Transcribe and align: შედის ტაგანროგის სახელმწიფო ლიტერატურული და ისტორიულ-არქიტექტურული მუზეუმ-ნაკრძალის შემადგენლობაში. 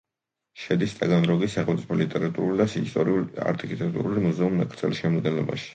შედის 0.61 0.95
ტაგანროგის 1.01 1.53
სახელმწიფო 1.57 1.99
ლიტერატურული 2.01 2.59
და 2.63 2.67
ისტორიულ-არქიტექტურული 2.83 4.27
მუზეუმ-ნაკრძალის 4.29 5.05
შემადგენლობაში. 5.07 5.69